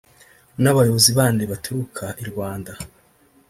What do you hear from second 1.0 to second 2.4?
bandi baturukaga i